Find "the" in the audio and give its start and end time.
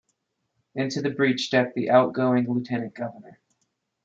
1.03-1.11, 1.75-1.91